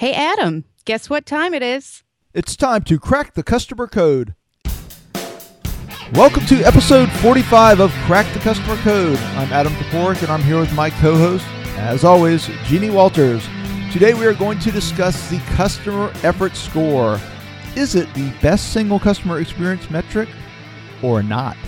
[0.00, 2.04] Hey, Adam, guess what time it is?
[2.32, 4.34] It's time to crack the customer code.
[6.14, 9.18] Welcome to episode 45 of Crack the Customer Code.
[9.18, 11.44] I'm Adam Toporek and I'm here with my co host,
[11.76, 13.46] as always, Jeannie Walters.
[13.92, 17.20] Today we are going to discuss the customer effort score.
[17.76, 20.30] Is it the best single customer experience metric
[21.02, 21.58] or not?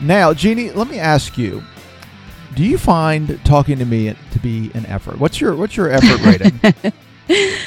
[0.00, 1.62] Now, Jeannie, let me ask you.
[2.56, 5.20] Do you find talking to me to be an effort?
[5.20, 6.92] What's your what's your effort rating?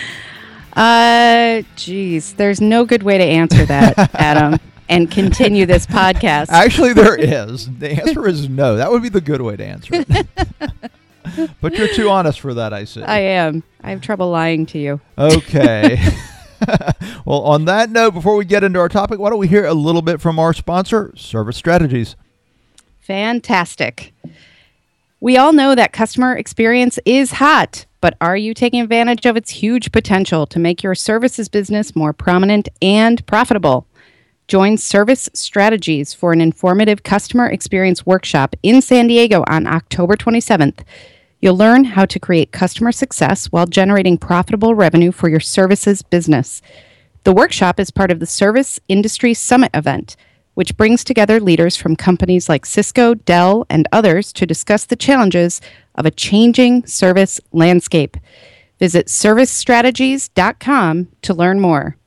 [0.75, 6.49] Uh, geez, there's no good way to answer that, Adam, and continue this podcast.
[6.49, 7.69] Actually, there is.
[7.79, 8.75] The answer is no.
[8.75, 10.27] That would be the good way to answer it.
[11.61, 13.01] but you're too honest for that, I see.
[13.01, 13.63] I am.
[13.81, 14.99] I have trouble lying to you.
[15.17, 15.97] Okay.
[17.23, 19.73] well, on that note, before we get into our topic, why don't we hear a
[19.73, 22.17] little bit from our sponsor, Service Strategies?
[22.99, 24.13] Fantastic.
[25.21, 29.49] We all know that customer experience is hot, but are you taking advantage of its
[29.49, 33.87] huge potential to make your services business more prominent and profitable?
[34.47, 40.83] Join Service Strategies for an informative customer experience workshop in San Diego on October 27th.
[41.39, 46.61] You'll learn how to create customer success while generating profitable revenue for your services business.
[47.23, 50.15] The workshop is part of the Service Industry Summit event
[50.55, 55.61] which brings together leaders from companies like Cisco, Dell, and others to discuss the challenges
[55.93, 58.17] of a changing service landscape.
[58.79, 61.97] Visit servicestrategies.com to learn more.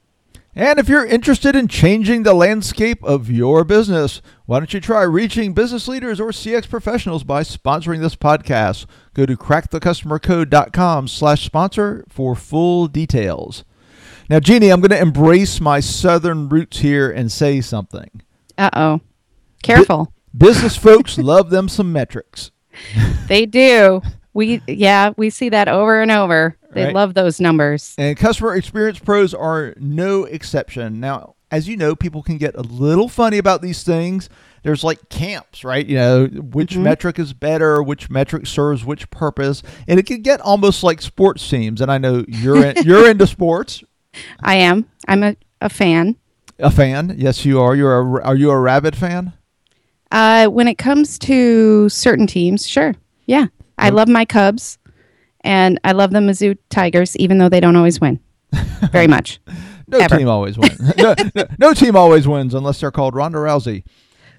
[0.55, 5.05] And if you're interested in changing the landscape of your business, why don't you try
[5.05, 8.87] reaching business leaders or CX professionals by sponsoring this podcast?
[9.15, 13.65] Go to crackthecustomercode.com slash sponsor for full details.
[14.29, 18.23] Now, Jeannie, I'm going to embrace my southern roots here and say something.
[18.59, 19.01] Uh oh.
[19.63, 20.13] Careful.
[20.37, 22.51] business folks love them some metrics.
[23.29, 24.03] they do.
[24.35, 26.57] We yeah, we see that over and over.
[26.73, 26.95] They right.
[26.95, 27.95] love those numbers.
[27.97, 31.01] And customer experience pros are no exception.
[31.01, 34.29] Now, as you know, people can get a little funny about these things.
[34.63, 35.87] There's like camps, right?
[35.87, 36.83] You know, which mm-hmm.
[36.83, 41.49] metric is better, which metric serves which purpose, and it can get almost like sports
[41.49, 41.81] teams.
[41.81, 43.83] And I know you're in, you're into sports.
[44.41, 44.89] I am.
[45.07, 46.17] I'm a, a fan.
[46.61, 47.15] A fan?
[47.17, 47.75] Yes, you are.
[47.77, 48.25] You're a.
[48.25, 49.33] Are you a rabbit fan?
[50.11, 52.95] Uh, when it comes to certain teams, sure.
[53.27, 53.47] Yeah,
[53.77, 54.79] I love my Cubs,
[55.43, 58.19] and I love the Mizzou Tigers, even though they don't always win.
[58.91, 59.39] Very much.
[59.87, 60.17] no Ever.
[60.19, 60.81] team always wins.
[60.97, 63.85] no, no, no, team always wins unless they're called Ronda Rousey.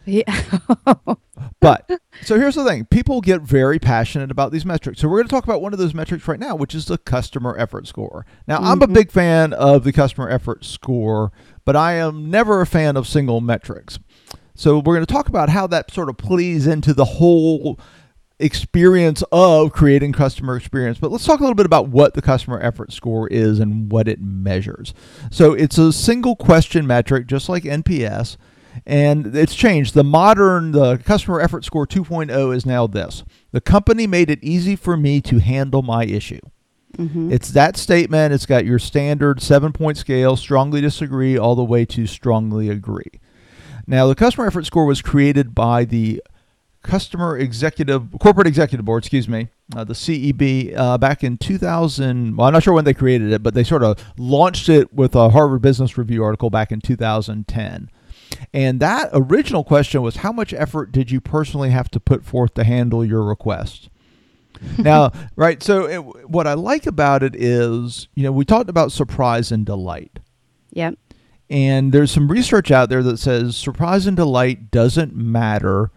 [0.10, 0.44] Yeah.
[1.60, 1.90] but
[2.24, 5.02] so here's the thing: people get very passionate about these metrics.
[5.02, 6.98] So we're going to talk about one of those metrics right now, which is the
[6.98, 8.26] customer effort score.
[8.48, 8.66] Now, mm-hmm.
[8.66, 8.94] I'm a mm-hmm.
[8.94, 11.32] big fan of the customer effort score
[11.70, 14.00] but I am never a fan of single metrics.
[14.56, 17.80] So we're going to talk about how that sort of plays into the whole
[18.40, 20.98] experience of creating customer experience.
[20.98, 24.08] But let's talk a little bit about what the customer effort score is and what
[24.08, 24.96] it measures.
[25.30, 28.38] So it's a single question metric, just like NPS,
[28.86, 29.94] and it's changed.
[29.94, 34.76] The modern, the customer effort score 2.0 is now this the company made it easy
[34.76, 36.42] for me to handle my issue.
[36.98, 37.32] Mm-hmm.
[37.32, 38.34] It's that statement.
[38.34, 43.20] It's got your standard seven point scale, strongly disagree, all the way to strongly agree.
[43.88, 46.22] Now, the customer effort score was created by the
[46.82, 52.38] Customer Executive Corporate Executive Board, excuse me, uh, the CEB, uh, back in 2000.
[52.38, 55.16] Well, I'm not sure when they created it, but they sort of launched it with
[55.16, 57.90] a Harvard Business Review article back in 2010.
[58.54, 62.54] And that original question was how much effort did you personally have to put forth
[62.56, 63.90] to handle your request?
[64.78, 65.62] now, right.
[65.62, 69.66] So, it, what I like about it is, you know, we talked about surprise and
[69.66, 70.20] delight.
[70.72, 70.96] Yep.
[71.50, 75.92] And there's some research out there that says surprise and delight doesn't matter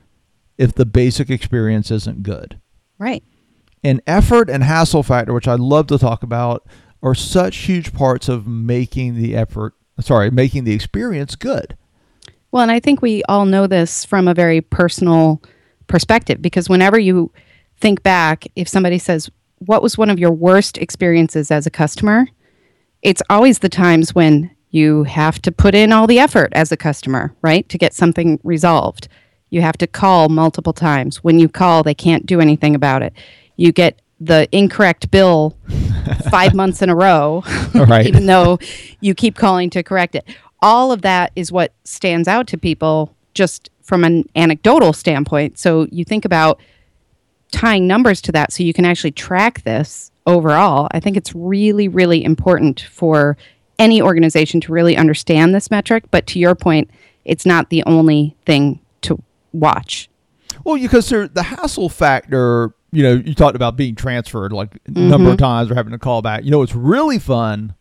[0.57, 2.61] if the basic experience isn't good.
[2.99, 3.23] Right.
[3.85, 6.67] And effort and hassle factor, which I love to talk about,
[7.03, 11.77] are such huge parts of making the effort, sorry, making the experience good.
[12.53, 15.43] Well, and I think we all know this from a very personal
[15.87, 17.33] perspective because whenever you
[17.81, 22.29] think back, if somebody says, What was one of your worst experiences as a customer?
[23.01, 26.77] It's always the times when you have to put in all the effort as a
[26.77, 29.09] customer, right, to get something resolved.
[29.51, 31.25] You have to call multiple times.
[31.25, 33.13] When you call, they can't do anything about it.
[33.57, 35.57] You get the incorrect bill
[36.31, 37.43] five months in a row,
[37.75, 38.07] right.
[38.11, 38.59] even though
[39.01, 40.25] you keep calling to correct it.
[40.63, 45.59] All of that is what stands out to people just from an anecdotal standpoint.
[45.59, 46.61] So you think about
[47.51, 51.89] tying numbers to that so you can actually track this overall, I think it's really,
[51.89, 53.37] really important for
[53.79, 56.05] any organization to really understand this metric.
[56.11, 56.91] But to your point,
[57.25, 59.23] it's not the only thing to
[59.53, 60.09] watch.
[60.65, 65.31] Well, because the hassle factor you know, you talked about being transferred like a number
[65.31, 65.45] of mm-hmm.
[65.45, 66.45] times or having to call back.
[66.45, 67.75] You know, it's really fun,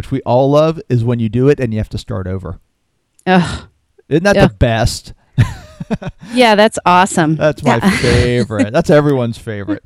[0.00, 2.58] which we all love, is when you do it and you have to start over.
[3.26, 3.68] Ugh.
[4.08, 4.46] Isn't that Yeah.
[4.48, 5.12] the best?
[6.32, 7.34] Yeah, that's awesome.
[7.36, 7.90] That's my Yeah.
[7.98, 8.72] favorite.
[8.72, 9.82] That's everyone's favorite.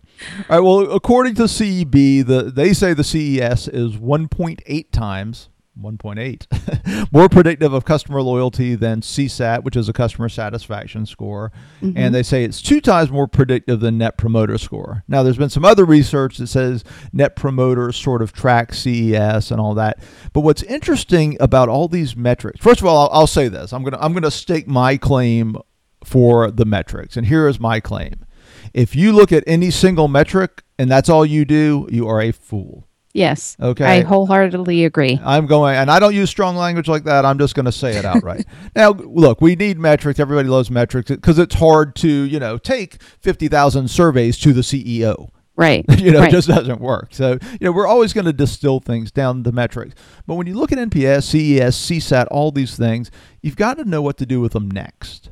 [0.51, 0.61] All right.
[0.61, 5.49] Well, according to CEB, the they say the CES is 1.8 times
[5.81, 11.99] 1.8 more predictive of customer loyalty than CSAT, which is a customer satisfaction score, Mm-hmm.
[11.99, 15.03] and they say it's two times more predictive than Net Promoter Score.
[15.09, 19.61] Now, there's been some other research that says Net Promoter sort of tracks CES and
[19.61, 19.99] all that.
[20.33, 23.83] But what's interesting about all these metrics, first of all, I'll, I'll say this: I'm
[23.85, 25.57] gonna I'm gonna stake my claim
[26.05, 28.25] for the metrics, and here is my claim.
[28.73, 32.33] If you look at any single metric and that's all you do, you are a
[32.33, 32.87] fool.
[33.15, 33.57] Yes.
[33.61, 33.85] Okay.
[33.85, 35.21] I wholeheartedly agree.
[35.25, 37.25] I'm going, and I don't use strong language like that.
[37.25, 38.45] I'm just going to say it outright.
[38.77, 40.19] now, look, we need metrics.
[40.19, 45.31] Everybody loves metrics because it's hard to, you know, take 50,000 surveys to the CEO.
[45.55, 45.85] Right.
[45.99, 46.29] you know, right.
[46.29, 47.15] it just doesn't work.
[47.15, 49.95] So, you know, we're always going to distill things down to metrics.
[50.27, 53.13] But when you look at NPS, CES, CSAT, all these things,
[53.43, 55.31] you've got to know what to do with them next.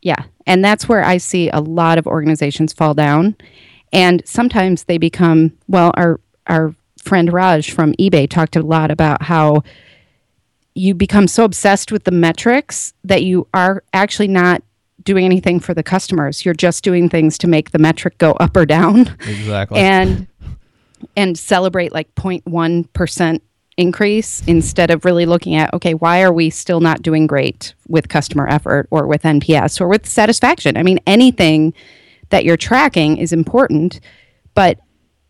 [0.00, 0.26] Yeah.
[0.46, 3.36] And that's where I see a lot of organizations fall down.
[3.92, 6.74] And sometimes they become, well, our our
[7.04, 9.62] friend Raj from eBay talked a lot about how
[10.74, 14.62] you become so obsessed with the metrics that you are actually not
[15.02, 16.44] doing anything for the customers.
[16.44, 19.78] You're just doing things to make the metric go up or down Exactly.
[19.80, 20.26] and
[21.16, 23.40] and celebrate like 0.1%
[23.76, 28.08] increase instead of really looking at okay why are we still not doing great with
[28.08, 31.74] customer effort or with nps or with satisfaction i mean anything
[32.28, 33.98] that you're tracking is important
[34.54, 34.78] but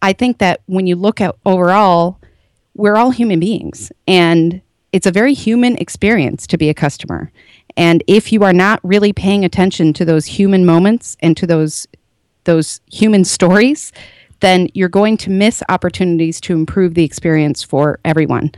[0.04, 2.18] i think that when you look at overall
[2.74, 4.60] we're all human beings and
[4.92, 7.30] it's a very human experience to be a customer
[7.76, 11.86] and if you are not really paying attention to those human moments and to those
[12.44, 13.90] those human stories,
[14.40, 18.52] then you're going to miss opportunities to improve the experience for everyone.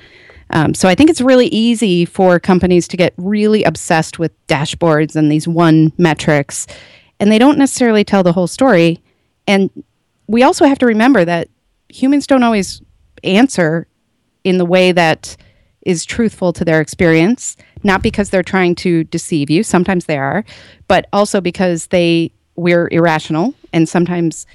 [0.51, 5.17] Um, so I think it's really easy for companies to get really obsessed with dashboards
[5.17, 6.67] and these one metrics,
[7.19, 9.01] and they don't necessarily tell the whole story.
[9.47, 9.71] And
[10.29, 11.49] we also have to remember that
[11.89, 12.83] humans don't always
[13.25, 13.87] answer
[14.45, 15.37] in the way that
[15.83, 20.45] is truthful to their experience, not because they're trying to deceive you, sometimes they are,
[20.89, 24.47] but also because they we're irrational and sometimes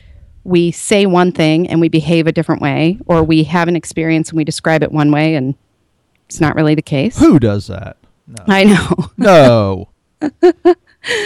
[0.44, 4.29] we say one thing and we behave a different way or we have an experience
[4.29, 5.53] and we describe it one way and
[6.25, 7.19] it's not really the case.
[7.19, 7.97] Who does that?
[8.27, 8.44] No.
[8.47, 8.95] I know.
[9.17, 9.89] No.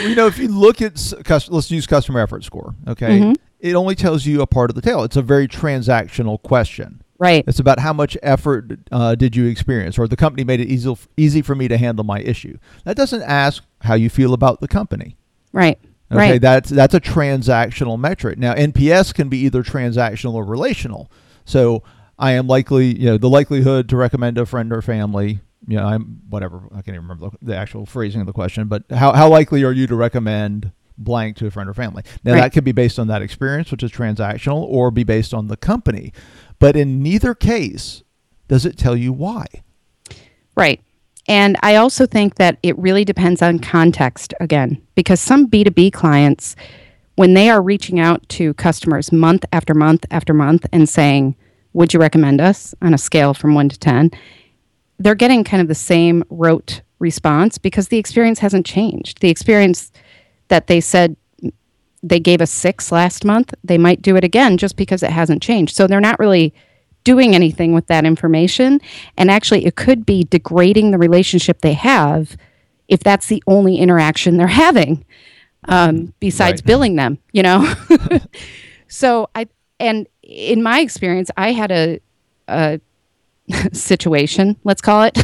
[0.06, 2.76] you know, if you look at s- let's use customer effort score.
[2.88, 3.36] Okay, Mhm.
[3.66, 5.04] It only tells you a part of the tale.
[5.04, 7.02] It's a very transactional question.
[7.18, 7.44] right.
[7.48, 10.96] It's about how much effort uh, did you experience, or the company made it easy
[11.18, 12.58] easy for me to handle my issue.
[12.84, 15.18] That doesn't ask how you feel about the company.
[15.52, 15.80] Right.
[16.12, 16.42] Okay, Right.
[16.42, 18.38] that's that's a transactional metric.
[18.38, 21.10] Now, NPS can be either transactional or relational.
[21.46, 21.82] So,
[22.20, 25.40] I am likely, you know, the likelihood to recommend a friend or family.
[25.68, 26.62] You know, I'm whatever.
[26.72, 29.64] I can't even remember the, the actual phrasing of the question, but how how likely
[29.64, 32.04] are you to recommend blank to a friend or family?
[32.24, 32.42] Now, Right.
[32.42, 35.58] that could be based on that experience, which is transactional, or be based on the
[35.58, 36.12] company.
[36.60, 38.04] But in neither case
[38.48, 39.46] does it tell you why.
[40.56, 40.82] Right.
[41.28, 46.56] And I also think that it really depends on context again, because some B2B clients,
[47.16, 51.36] when they are reaching out to customers month after month after month and saying,
[51.74, 54.12] Would you recommend us on a scale from one to 10?
[54.98, 59.20] They're getting kind of the same rote response because the experience hasn't changed.
[59.20, 59.92] The experience
[60.50, 61.16] that they said
[62.04, 65.42] they gave a six last month, they might do it again just because it hasn't
[65.42, 65.76] changed.
[65.76, 66.54] So they're not really
[67.04, 68.80] doing anything with that information.
[69.18, 72.38] And actually, it could be degrading the relationship they have
[72.88, 75.04] if that's the only interaction they're having
[75.68, 76.66] um, besides Right.
[76.68, 77.74] billing them, you know?
[78.88, 79.48] so I,
[79.80, 82.00] and in my experience, I had a,
[82.48, 82.80] a
[83.74, 85.18] situation, let's call it.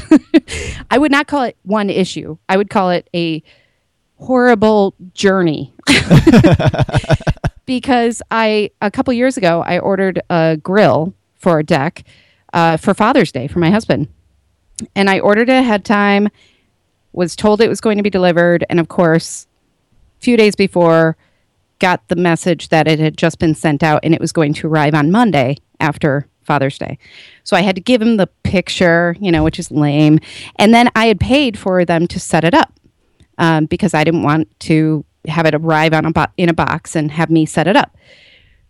[0.92, 2.38] I would not call it one issue.
[2.50, 3.44] I would call it a
[4.22, 5.74] horrible journey.
[7.66, 12.04] because I a couple years ago I ordered a grill for a deck
[12.54, 14.08] uh, for Father's Day for my husband,
[14.96, 16.30] and I ordered it ahead of time.
[17.14, 19.48] Was told it was going to be delivered, and of course,
[20.20, 21.18] a few days before,
[21.80, 24.68] got the message that it had just been sent out and it was going to
[24.68, 26.98] arrive on Monday after Father's Day.
[27.44, 30.20] So I had to give him the picture, you know, which is lame,
[30.58, 32.74] and then I had paid for them to set it up
[33.42, 36.96] um, because I didn't want to have it arrive on a bo- in a box
[36.96, 37.98] and have me set it up.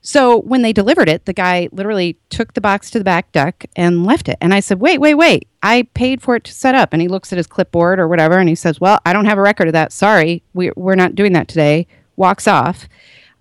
[0.01, 3.69] So when they delivered it, the guy literally took the box to the back deck
[3.75, 4.37] and left it.
[4.41, 5.47] And I said, "Wait, wait, wait!
[5.61, 8.39] I paid for it to set up." And he looks at his clipboard or whatever,
[8.39, 9.91] and he says, "Well, I don't have a record of that.
[9.91, 11.85] Sorry, we, we're not doing that today."
[12.15, 12.87] Walks off.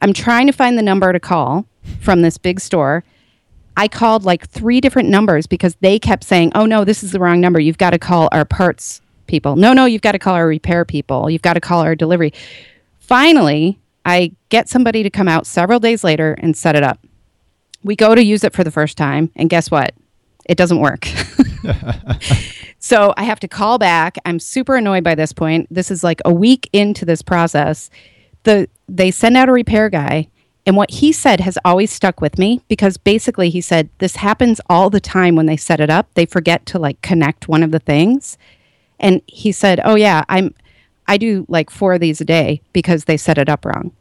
[0.02, 1.66] I'm trying to find the number to call
[2.00, 3.04] from this big store.
[3.76, 7.20] I called like three different numbers because they kept saying, "Oh no, this is the
[7.20, 7.60] wrong number.
[7.60, 9.56] You've got to call our parts people.
[9.56, 11.30] No, no, you've got to call our repair people.
[11.30, 12.32] You've got to call our delivery."
[12.98, 16.98] Finally, I get somebody to come out several days later and set it up.
[17.82, 19.94] We go to use it for the first time, and guess what?
[20.46, 21.06] It doesn't work.
[22.78, 24.18] so I have to call back.
[24.24, 25.68] I'm super annoyed by this point.
[25.70, 27.90] This is like a week into this process.
[28.42, 30.28] The they send out a repair guy,
[30.66, 34.60] and what he said has always stuck with me because basically he said this happens
[34.68, 36.08] all the time when they set it up.
[36.14, 38.36] They forget to like connect one of the things.
[39.00, 40.54] And he said, "Oh yeah, I'm
[41.08, 43.92] I do like four of these a day because they set it up wrong."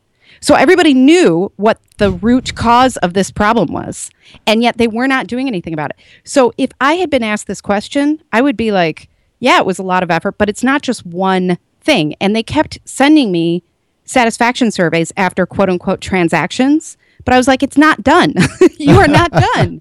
[0.41, 4.10] So everybody knew what the root cause of this problem was,
[4.48, 5.98] and yet they were not doing anything about it.
[6.24, 9.79] So if I had been asked this question, I would be like, yeah, it was
[9.79, 12.15] a lot of effort, but it's not just one thing.
[12.22, 13.63] And they kept sending me
[14.06, 18.34] satisfaction surveys after quote unquote transactions, but I was like, it's not done.
[18.77, 19.79] you are not done.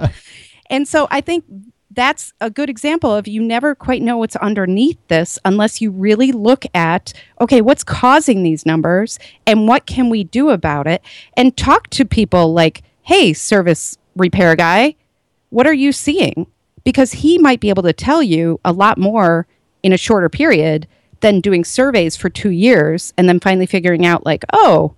[0.71, 1.45] And so I think
[1.90, 6.33] that's a good example of you never quite know what's underneath this unless you really
[6.33, 11.02] look at okay what's causing these numbers and what can we do about it?
[11.37, 14.97] And talk to people like hey service repair guy
[15.50, 16.47] what are you seeing?
[16.85, 19.47] Because he might be able to tell you a lot more
[19.83, 20.87] in a shorter period
[21.21, 24.95] than doing surveys for 2 years and then finally figuring out like oh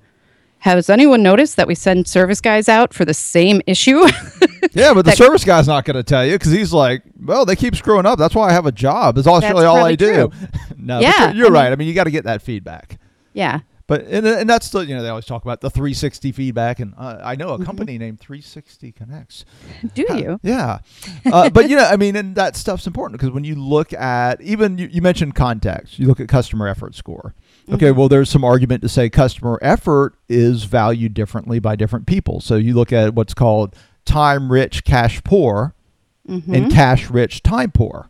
[0.61, 3.99] has anyone noticed that we send service guys out for the same issue?
[4.73, 7.57] yeah, but the service guy's not going to tell you because he's like, well, they
[7.57, 8.19] keep screwing up.
[8.19, 9.17] That's why I have a job.
[9.17, 10.31] That's all, really all I do.
[10.76, 11.64] no, yeah, you're, you're I right.
[11.64, 12.99] Mean, I mean, you got to get that feedback.
[13.33, 13.61] Yeah.
[13.90, 16.95] But and, and that's the you know they always talk about the 360 feedback and
[16.97, 17.64] uh, I know a mm-hmm.
[17.64, 19.45] company named 360 Connects.
[19.95, 20.38] Do you?
[20.45, 20.79] yeah,
[21.26, 24.40] uh, but you know I mean and that stuff's important because when you look at
[24.43, 27.35] even you, you mentioned context, you look at customer effort score.
[27.73, 32.41] Okay, well, there's some argument to say customer effort is valued differently by different people.
[32.41, 33.75] So you look at what's called
[34.05, 35.75] time rich, cash poor,
[36.29, 36.55] mm-hmm.
[36.55, 38.09] and cash rich, time poor.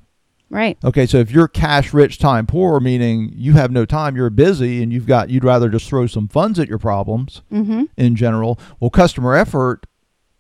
[0.49, 0.77] Right.
[0.83, 4.83] Okay, so if you're cash rich, time poor, meaning you have no time, you're busy,
[4.83, 7.85] and you've got you'd rather just throw some funds at your problems mm-hmm.
[7.97, 8.59] in general.
[8.81, 9.87] Well, customer effort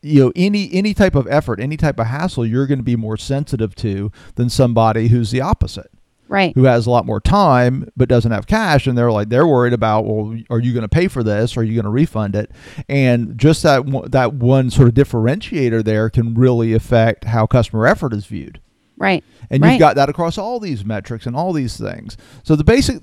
[0.03, 2.97] you know any any type of effort any type of hassle you're going to be
[2.97, 5.91] more sensitive to than somebody who's the opposite
[6.31, 6.55] right.
[6.55, 9.73] who has a lot more time but doesn't have cash and they're like they're worried
[9.73, 11.57] about well are you going to pay for this?
[11.57, 12.51] Or are you going to refund it?
[12.89, 18.15] And just that that one sort of differentiator there can really affect how customer effort
[18.15, 18.61] is viewed.
[18.97, 19.25] Right.
[19.51, 19.73] And right.
[19.73, 22.17] you've got that across all these metrics and all these things.
[22.43, 23.03] So the basic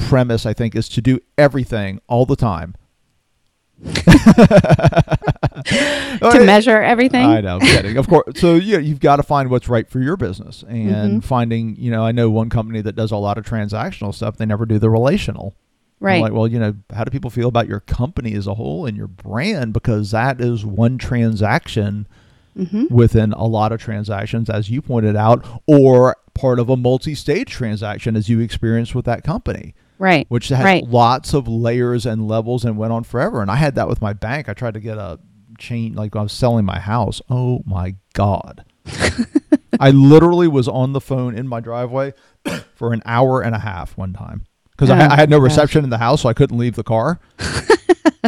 [0.00, 2.74] premise i think is to do everything all the time
[5.66, 7.24] to measure everything.
[7.24, 7.96] I know, I'm kidding.
[7.96, 8.40] Of course.
[8.40, 11.18] So yeah, you've got to find what's right for your business, and mm-hmm.
[11.20, 11.76] finding.
[11.76, 14.36] You know, I know one company that does a lot of transactional stuff.
[14.36, 15.54] They never do the relational.
[16.00, 16.16] Right.
[16.16, 18.86] I'm like, well, you know, how do people feel about your company as a whole
[18.86, 19.74] and your brand?
[19.74, 22.08] Because that is one transaction
[22.56, 22.86] mm-hmm.
[22.90, 28.16] within a lot of transactions, as you pointed out, or part of a multi-stage transaction,
[28.16, 30.84] as you experienced with that company right which had right.
[30.88, 34.12] lots of layers and levels and went on forever and i had that with my
[34.12, 35.20] bank i tried to get a
[35.60, 38.64] chain like i was selling my house oh my god
[39.80, 42.12] i literally was on the phone in my driveway
[42.74, 45.82] for an hour and a half one time because oh, I, I, had no reception
[45.82, 45.84] gosh.
[45.84, 47.20] in the house so i couldn't leave the car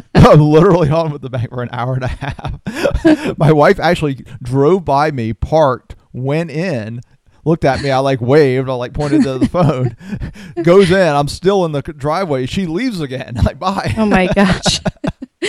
[0.14, 3.38] I'm literally on with the bank for an hour and a half.
[3.38, 7.00] My wife actually drove by me, parked, went in,
[7.44, 7.90] looked at me.
[7.90, 8.68] I like waved.
[8.68, 9.96] I like pointed to the phone.
[10.62, 11.08] Goes in.
[11.08, 12.46] I'm still in the driveway.
[12.46, 13.34] She leaves again.
[13.42, 13.94] Like bye.
[13.98, 14.80] Oh my gosh.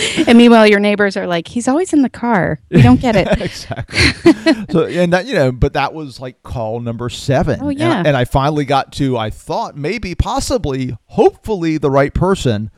[0.26, 2.60] and meanwhile, your neighbors are like, "He's always in the car.
[2.70, 3.98] We don't get it." exactly.
[4.70, 7.60] so and that you know, but that was like call number seven.
[7.62, 7.98] Oh yeah.
[7.98, 9.16] And, and I finally got to.
[9.16, 12.70] I thought maybe, possibly, hopefully, the right person.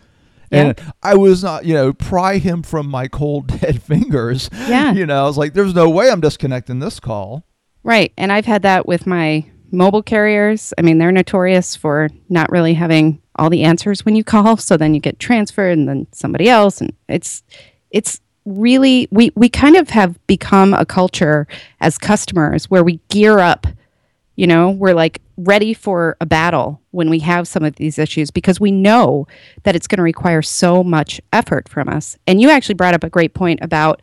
[0.50, 0.90] And yeah.
[1.02, 4.48] I was not, you know, pry him from my cold dead fingers.
[4.52, 4.92] Yeah.
[4.92, 7.44] You know, I was like, there's no way I'm disconnecting this call.
[7.82, 8.12] Right.
[8.16, 10.72] And I've had that with my mobile carriers.
[10.78, 14.56] I mean, they're notorious for not really having all the answers when you call.
[14.56, 16.80] So then you get transferred and then somebody else.
[16.80, 17.42] And it's,
[17.90, 21.48] it's, really we we kind of have become a culture
[21.80, 23.66] as customers where we gear up
[24.36, 28.30] you know we're like ready for a battle when we have some of these issues
[28.30, 29.26] because we know
[29.64, 33.02] that it's going to require so much effort from us and you actually brought up
[33.02, 34.00] a great point about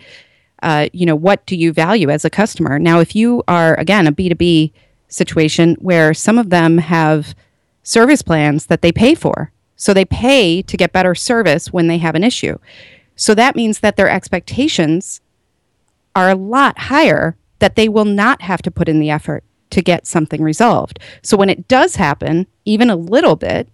[0.63, 2.79] uh, you know, what do you value as a customer?
[2.79, 4.71] Now, if you are, again, a B2B
[5.09, 7.35] situation where some of them have
[7.83, 11.97] service plans that they pay for, so they pay to get better service when they
[11.99, 12.57] have an issue.
[13.15, 15.21] So that means that their expectations
[16.15, 19.81] are a lot higher that they will not have to put in the effort to
[19.81, 20.99] get something resolved.
[21.21, 23.67] So when it does happen, even a little bit,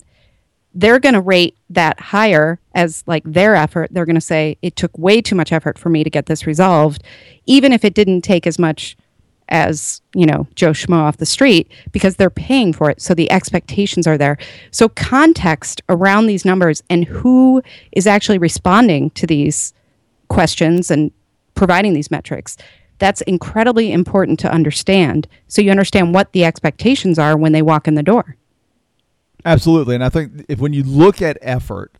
[0.73, 3.89] they're going to rate that higher as like their effort.
[3.91, 6.45] They're going to say it took way too much effort for me to get this
[6.45, 7.03] resolved,
[7.45, 8.95] even if it didn't take as much
[9.49, 13.01] as you know Joe Schmo off the street because they're paying for it.
[13.01, 14.37] So the expectations are there.
[14.71, 19.73] So context around these numbers and who is actually responding to these
[20.29, 21.11] questions and
[21.55, 22.57] providing these metrics.
[22.99, 25.27] That's incredibly important to understand.
[25.47, 28.35] So you understand what the expectations are when they walk in the door.
[29.45, 31.93] Absolutely, and I think if when you look at effort,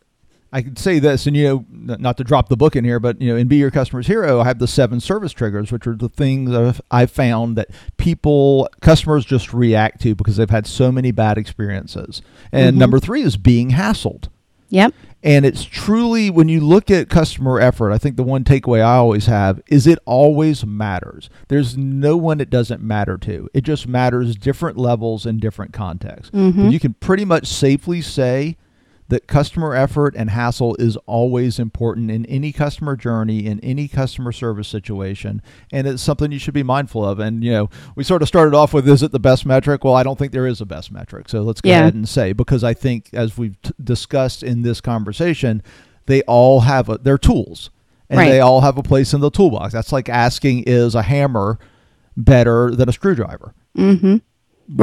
[0.52, 3.22] I could say this, and you know, not to drop the book in here, but
[3.22, 5.96] you know, in Be Your Customer's Hero, I have the seven service triggers, which are
[5.96, 11.12] the things I've found that people, customers, just react to because they've had so many
[11.12, 12.24] bad experiences.
[12.52, 12.80] And mm-hmm.
[12.80, 14.30] number three is being hassled.
[14.70, 14.94] Yep.
[15.22, 18.96] And it's truly when you look at customer effort, I think the one takeaway I
[18.96, 21.30] always have is it always matters.
[21.50, 23.50] There's no one it doesn't matter to.
[23.54, 26.32] It just matters different levels and different contexts.
[26.32, 26.70] Mm-hmm.
[26.70, 28.56] you can pretty much safely say
[29.10, 34.32] that customer effort and hassle is always important in any customer journey in any customer
[34.32, 37.20] service situation and it's something you should be mindful of.
[37.20, 39.84] And you know we sort of started off with is it the best metric?
[39.84, 41.82] Well i don't think there is a best metric so let's go yeah.
[41.82, 45.62] ahead and say because i think as we've t- discussed in this conversation
[46.06, 47.70] they all have a, their tools
[48.10, 48.30] and right.
[48.30, 49.74] they all have a place in the toolbox.
[49.74, 51.60] That's like asking is a hammer
[52.18, 53.54] better than a screwdriver?
[53.78, 54.08] Mm-hmm.
[54.08, 54.20] Well,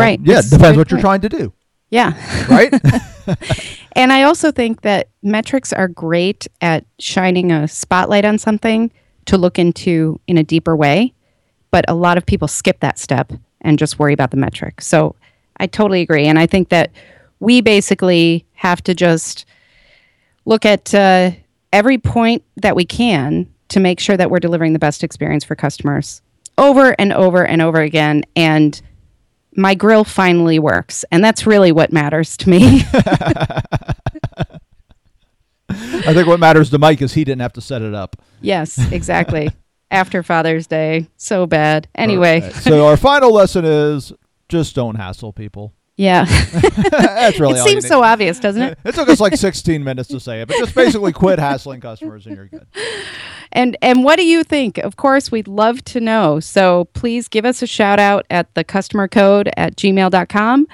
[0.06, 0.21] right.
[0.23, 1.52] yeah depends what you're trying to do
[1.90, 2.14] yeah.
[2.49, 2.73] Right?
[3.93, 8.90] and I also think that metrics are great at shining a spotlight on something
[9.26, 11.12] to look into in a deeper way.
[11.71, 14.81] But a lot of people skip that step and just worry about the metric.
[14.81, 15.16] So
[15.59, 16.26] I totally agree.
[16.26, 16.93] And I think that
[17.40, 19.45] we basically have to just
[20.45, 21.33] look at uh,
[21.73, 25.57] every point that we can to make sure that we're delivering the best experience for
[25.57, 26.23] customers
[26.57, 28.25] over and over and over again.
[28.37, 28.81] And
[29.57, 31.05] my grill finally works.
[31.11, 32.83] And that's really what matters to me.
[35.69, 38.17] I think what matters to Mike is he didn't have to set it up.
[38.41, 39.51] Yes, exactly.
[39.91, 41.09] After Father's Day.
[41.17, 41.89] So bad.
[41.95, 42.41] Anyway.
[42.41, 42.53] Right.
[42.53, 44.13] So our final lesson is
[44.49, 45.73] just don't hassle people.
[45.97, 46.25] Yeah.
[46.25, 48.79] That's really It seems so obvious, doesn't it?
[48.85, 52.27] It took us like 16 minutes to say it, but just basically quit hassling customers
[52.27, 52.66] and you're good.
[53.57, 54.77] And and what do you think?
[54.77, 56.40] Of course, we'd love to know.
[56.40, 60.66] So please give us a shout out at the customer code at gmail.com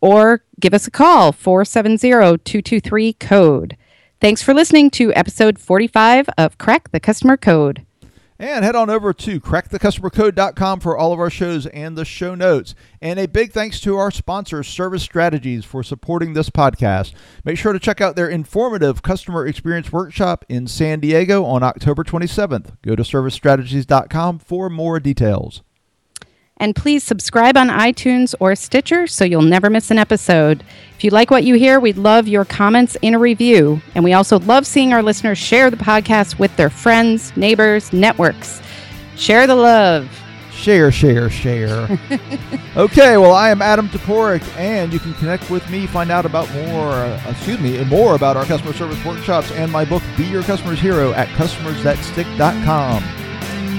[0.00, 3.76] or give us a call 470-223 code.
[4.20, 7.84] Thanks for listening to episode 45 of Crack the Customer Code.
[8.40, 12.76] And head on over to crackthecustomercode.com for all of our shows and the show notes.
[13.02, 17.14] And a big thanks to our sponsor, Service Strategies, for supporting this podcast.
[17.44, 22.04] Make sure to check out their informative customer experience workshop in San Diego on October
[22.04, 22.76] 27th.
[22.82, 25.62] Go to servicestrategies.com for more details.
[26.58, 30.64] And please subscribe on iTunes or Stitcher so you'll never miss an episode.
[30.96, 33.80] If you like what you hear, we'd love your comments and a review.
[33.94, 38.60] And we also love seeing our listeners share the podcast with their friends, neighbors, networks.
[39.16, 40.08] Share the love.
[40.52, 41.88] Share, share, share.
[42.76, 46.52] okay, well, I am Adam Toporek, and you can connect with me, find out about
[46.52, 50.42] more, uh, excuse me, more about our customer service workshops and my book, Be Your
[50.42, 53.27] Customer's Hero, at customersthatstick.com.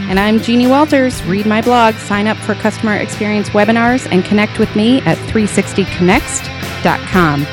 [0.10, 1.24] And I'm Jeannie Walters.
[1.26, 7.46] Read my blog, sign up for customer experience webinars, and connect with me at 360connects.com.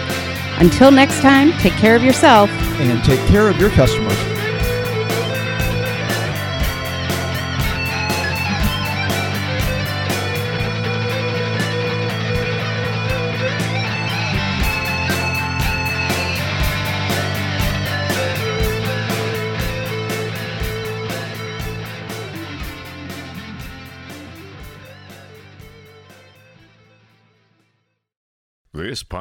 [0.58, 2.48] Until next time, take care of yourself
[2.80, 4.35] and take care of your customers.